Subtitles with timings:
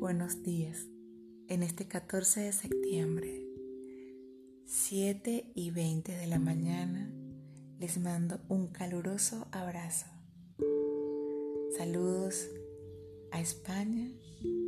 [0.00, 0.86] buenos días.
[1.46, 3.44] En este 14 de septiembre,
[4.64, 7.12] 7 y 20 de la mañana,
[7.78, 10.06] les mando un caluroso abrazo.
[11.76, 12.48] Saludos
[13.30, 14.10] a España,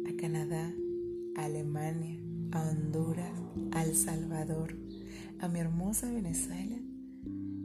[0.06, 0.70] a Canadá,
[1.38, 2.20] a Alemania,
[2.52, 3.32] a Honduras,
[3.70, 4.76] a El Salvador,
[5.40, 6.76] a mi hermosa Venezuela,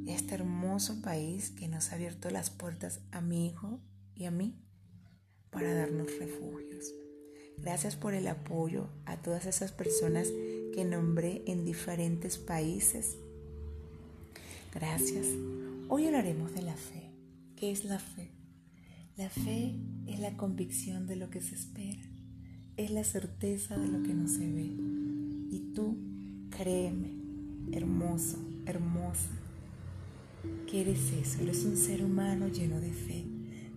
[0.06, 3.82] este hermoso país que nos ha abierto las puertas a mi hijo
[4.16, 4.58] y a mí
[5.50, 6.94] para darnos refugios.
[7.58, 10.30] Gracias por el apoyo a todas esas personas
[10.74, 13.18] que nombré en diferentes países.
[14.74, 15.26] Gracias.
[15.90, 17.12] Hoy hablaremos de la fe.
[17.56, 18.30] ¿Qué es la fe?
[19.18, 19.74] La fe
[20.06, 22.04] es la convicción de lo que se espera,
[22.78, 24.76] es la certeza de lo que no se ve.
[25.50, 25.98] Y tú,
[26.52, 27.14] créeme,
[27.72, 28.38] hermoso,
[28.68, 29.32] hermosa,
[30.68, 33.26] que eres eso, eres un ser humano lleno de fe.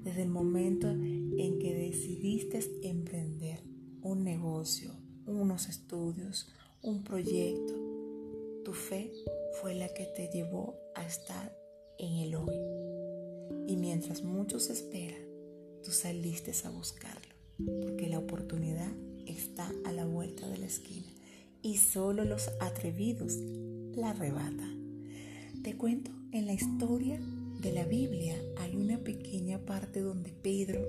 [0.05, 3.49] Desde el momento en que decidiste emprender
[4.02, 4.93] un negocio,
[5.26, 6.48] unos estudios,
[6.82, 7.74] un proyecto,
[8.65, 9.12] tu fe
[9.60, 11.56] fue la que te llevó a estar
[11.98, 12.54] en el hoy.
[13.66, 15.23] Y mientras muchos esperan,
[15.82, 17.34] tú saliste a buscarlo,
[17.82, 18.93] porque la oportunidad
[19.26, 21.09] está a la vuelta de la esquina
[21.62, 23.37] y solo los atrevidos
[23.95, 25.04] la arrebatan.
[25.62, 27.21] Te cuento en la historia
[27.61, 30.80] de la Biblia hay una pequeña parte donde Pedro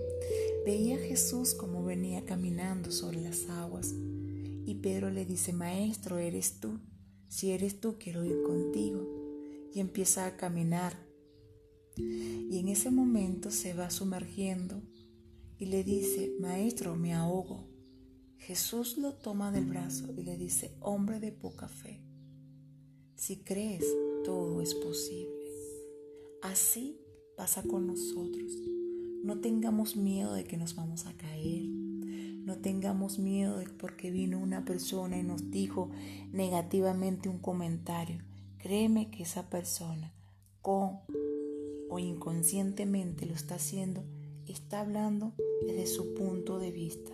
[0.65, 6.61] veía a Jesús como venía caminando sobre las aguas y Pedro le dice, Maestro, eres
[6.61, 6.79] tú,
[7.27, 9.05] si eres tú quiero ir contigo
[9.73, 10.95] y empieza a caminar
[11.97, 14.81] y en ese momento se va sumergiendo
[15.57, 17.67] y le dice, Maestro, me ahogo.
[18.37, 22.01] Jesús lo toma del brazo y le dice, hombre de poca fe,
[23.15, 23.85] si crees,
[24.23, 25.40] todo es posible.
[26.41, 26.99] Así
[27.37, 28.57] pasa con nosotros.
[29.23, 31.65] No tengamos miedo de que nos vamos a caer.
[31.65, 35.91] No tengamos miedo de porque vino una persona y nos dijo
[36.31, 38.23] negativamente un comentario.
[38.57, 40.15] Créeme que esa persona
[40.63, 41.01] con
[41.91, 44.03] o inconscientemente lo está haciendo,
[44.47, 45.33] está hablando
[45.67, 47.11] desde su punto de vista.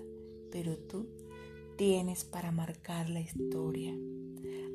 [0.51, 1.09] Pero tú
[1.77, 3.93] tienes para marcar la historia.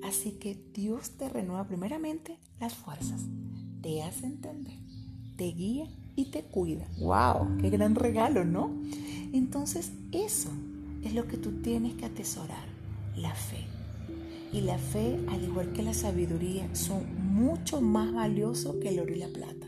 [0.03, 3.23] Así que Dios te renueva primeramente las fuerzas
[3.83, 4.79] te hace entender,
[5.37, 6.87] te guía y te cuida.
[6.99, 7.59] ¡Wow!
[7.61, 8.71] ¡Qué gran regalo, ¿no?
[9.33, 10.51] Entonces eso
[11.03, 12.65] es lo que tú tienes que atesorar,
[13.17, 13.67] la fe.
[14.53, 19.13] Y la fe, al igual que la sabiduría, son mucho más valiosos que el oro
[19.13, 19.67] y la plata.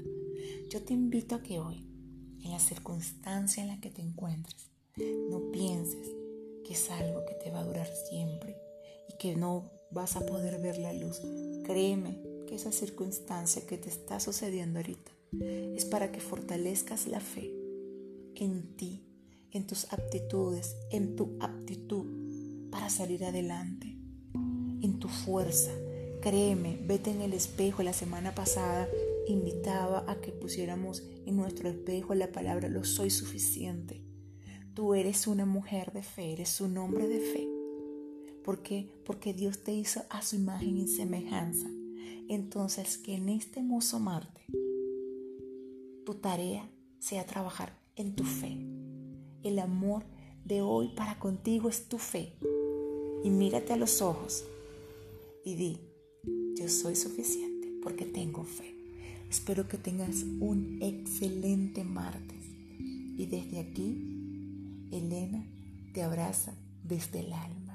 [0.71, 1.85] Yo te invito a que hoy,
[2.43, 4.71] en la circunstancia en la que te encuentres,
[5.31, 6.09] no pienses
[6.65, 8.57] que es algo que te va a durar siempre
[9.09, 11.21] y que no vas a poder ver la luz.
[11.65, 17.51] Créeme que esa circunstancia que te está sucediendo ahorita es para que fortalezcas la fe
[18.37, 19.03] en ti,
[19.51, 22.07] en tus aptitudes, en tu aptitud
[22.71, 23.97] para salir adelante,
[24.35, 25.71] en tu fuerza.
[26.21, 27.83] Créeme, vete en el espejo.
[27.83, 28.89] La semana pasada
[29.27, 34.03] invitaba a que pusiéramos en nuestro espejo la palabra lo soy suficiente.
[34.75, 37.49] Tú eres una mujer de fe, eres un hombre de fe.
[38.43, 38.91] ¿Por qué?
[39.07, 41.69] Porque Dios te hizo a su imagen y semejanza.
[42.29, 44.47] Entonces, que en este hermoso Marte
[46.05, 48.59] tu tarea sea trabajar en tu fe.
[49.43, 50.05] El amor
[50.45, 52.35] de hoy para contigo es tu fe.
[53.23, 54.45] Y mírate a los ojos
[55.45, 55.79] y di,
[56.57, 58.75] yo soy suficiente porque tengo fe.
[59.31, 62.45] Espero que tengas un excelente martes.
[63.17, 65.45] Y desde aquí, Elena
[65.93, 67.74] te abraza desde el alma.